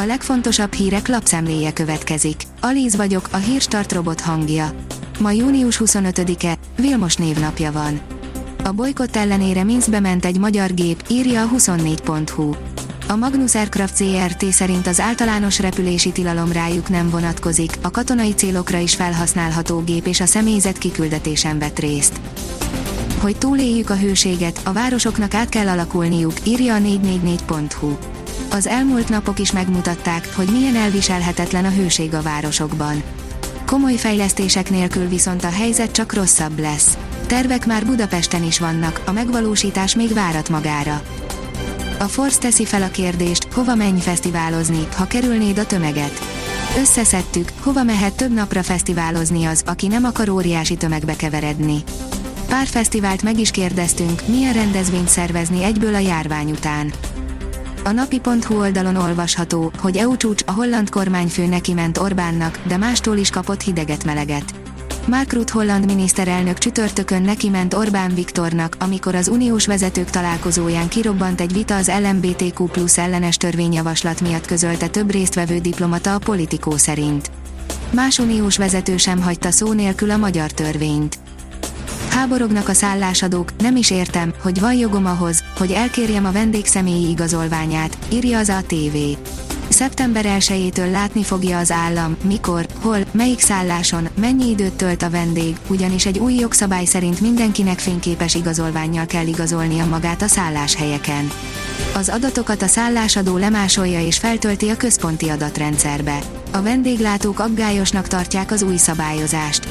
[0.00, 2.42] A legfontosabb hírek lapszemléje következik.
[2.60, 4.70] Alíz vagyok, a hírstart robot hangja.
[5.20, 8.00] Ma június 25-e, Vilmos névnapja van.
[8.64, 12.54] A bolykott ellenére Minskbe ment egy magyar gép, írja a 24.hu.
[13.08, 18.78] A Magnus Aircraft CRT szerint az általános repülési tilalom rájuk nem vonatkozik, a katonai célokra
[18.78, 22.20] is felhasználható gép és a személyzet kiküldetésen vett részt.
[23.20, 28.17] Hogy túléljük a hőséget, a városoknak át kell alakulniuk, írja a 444.hu.
[28.50, 33.02] Az elmúlt napok is megmutatták, hogy milyen elviselhetetlen a hőség a városokban.
[33.66, 36.98] Komoly fejlesztések nélkül viszont a helyzet csak rosszabb lesz.
[37.26, 41.02] Tervek már Budapesten is vannak, a megvalósítás még várat magára.
[41.98, 46.18] A Force teszi fel a kérdést, hova menj fesztiválozni, ha kerülnéd a tömeget.
[46.78, 51.82] Összeszedtük, hova mehet több napra fesztiválozni az, aki nem akar óriási tömegbe keveredni.
[52.48, 56.92] Pár fesztivált meg is kérdeztünk, milyen rendezvényt szervezni egyből a járvány után.
[57.84, 63.16] A napi.hu oldalon olvasható, hogy EU csúcs a holland kormányfő neki ment Orbánnak, de mástól
[63.16, 64.54] is kapott hideget-meleget.
[65.06, 71.40] Mark Rutte holland miniszterelnök csütörtökön neki ment Orbán Viktornak, amikor az uniós vezetők találkozóján kirobbant
[71.40, 77.30] egy vita az LMBTQ plusz ellenes törvényjavaslat miatt közölte több résztvevő diplomata a politikó szerint.
[77.90, 81.18] Más uniós vezető sem hagyta szó nélkül a magyar törvényt.
[82.10, 87.08] Háborognak a szállásadók, nem is értem, hogy van jogom ahhoz, hogy elkérjem a vendég személyi
[87.08, 88.96] igazolványát, írja az ATV.
[89.68, 95.56] Szeptember 1-től látni fogja az állam, mikor, hol, melyik szálláson, mennyi időt tölt a vendég,
[95.68, 101.30] ugyanis egy új jogszabály szerint mindenkinek fényképes igazolványjal kell igazolnia magát a szálláshelyeken.
[101.94, 106.18] Az adatokat a szállásadó lemásolja és feltölti a központi adatrendszerbe.
[106.52, 109.68] A vendéglátók aggályosnak tartják az új szabályozást.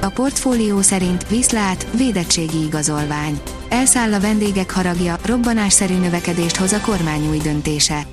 [0.00, 3.40] A portfólió szerint viszlát, védettségi igazolvány.
[3.68, 8.06] Elszáll a vendégek haragja, robbanásszerű növekedést hoz a kormány új döntése.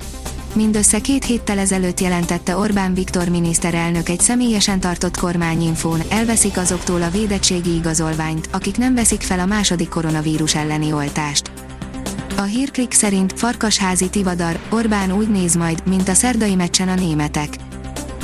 [0.56, 7.09] Mindössze két héttel ezelőtt jelentette Orbán Viktor miniszterelnök egy személyesen tartott kormányinfón, elveszik azoktól a
[7.09, 11.52] védettségi igazolványt, akik nem veszik fel a második koronavírus elleni oltást.
[12.38, 17.50] A hírklik szerint farkasházi tivadar, Orbán úgy néz majd, mint a szerdai meccsen a németek.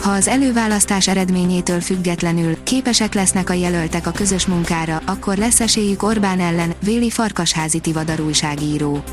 [0.01, 6.03] Ha az előválasztás eredményétől függetlenül képesek lesznek a jelöltek a közös munkára, akkor lesz esélyük
[6.03, 9.03] Orbán ellen, véli Farkasházi Tivadar újságíró.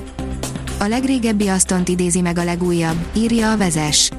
[0.79, 4.11] A legrégebbi asztont idézi meg a legújabb, írja a vezes.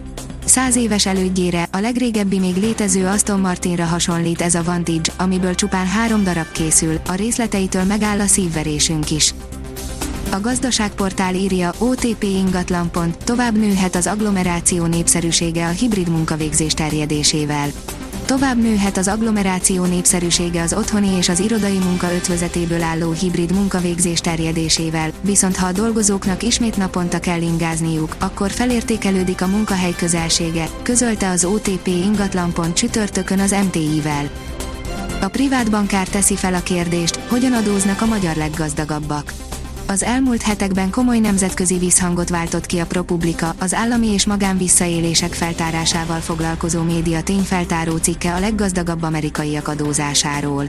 [0.46, 5.88] Száz éves elődjére, a legrégebbi még létező Aston Martinra hasonlít ez a Vantage, amiből csupán
[5.88, 9.34] három darab készül, a részleteitől megáll a szívverésünk is.
[10.32, 12.92] A gazdaságportál írja, OTP ingatlan.
[13.24, 17.68] tovább nőhet az agglomeráció népszerűsége a hibrid munkavégzés terjedésével.
[18.26, 24.20] Tovább nőhet az agglomeráció népszerűsége az otthoni és az irodai munka ötvözetéből álló hibrid munkavégzés
[24.20, 31.30] terjedésével, viszont ha a dolgozóknak ismét naponta kell ingázniuk, akkor felértékelődik a munkahely közelsége, közölte
[31.30, 32.54] az OTP ingatlan.
[32.74, 34.30] csütörtökön az MTI-vel.
[35.22, 39.34] A privát bankár teszi fel a kérdést, hogyan adóznak a magyar leggazdagabbak
[39.88, 45.34] az elmúlt hetekben komoly nemzetközi visszhangot váltott ki a ProPublica, az állami és magán visszaélések
[45.34, 50.68] feltárásával foglalkozó média tényfeltáró cikke a leggazdagabb amerikaiak adózásáról.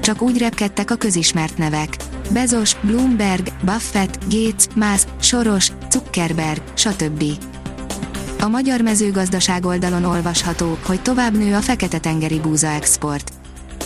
[0.00, 1.96] Csak úgy repkedtek a közismert nevek.
[2.32, 7.24] Bezos, Bloomberg, Buffett, Gates, Musk, Soros, Zuckerberg, stb.
[8.40, 13.32] A magyar mezőgazdaság oldalon olvasható, hogy tovább nő a fekete-tengeri búza export.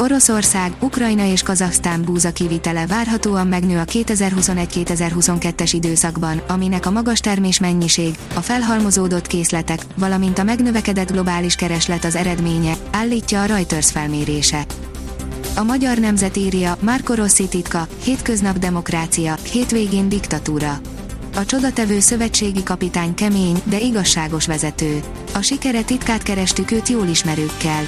[0.02, 7.60] Oroszország, Ukrajna és Kazaksztán búza kivitele várhatóan megnő a 2021-2022-es időszakban, aminek a magas termés
[7.60, 14.66] mennyiség, a felhalmozódott készletek, valamint a megnövekedett globális kereslet az eredménye, állítja a Reuters felmérése.
[15.56, 20.80] A magyar nemzet írja, Marco Rossi titka, hétköznap demokrácia, hétvégén diktatúra.
[21.36, 25.00] A csodatevő szövetségi kapitány kemény, de igazságos vezető.
[25.34, 27.82] A sikere titkát kerestük őt jól ismerőkkel.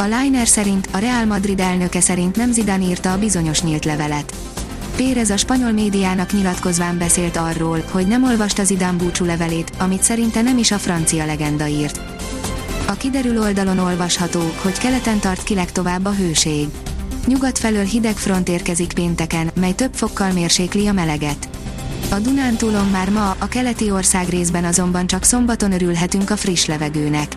[0.00, 4.34] A Liner szerint a Real Madrid elnöke szerint nem Zidane írta a bizonyos nyílt levelet.
[4.96, 10.42] Pérez a spanyol médiának nyilatkozván beszélt arról, hogy nem olvasta Zidane búcsú levelét, amit szerinte
[10.42, 12.00] nem is a francia legenda írt.
[12.86, 16.68] A kiderül oldalon olvasható, hogy keleten tart ki legtovább a hőség.
[17.26, 21.48] Nyugat felől hideg front érkezik pénteken, mely több fokkal mérsékli a meleget.
[22.10, 27.36] A Dunántúlon már ma, a keleti ország részben azonban csak szombaton örülhetünk a friss levegőnek.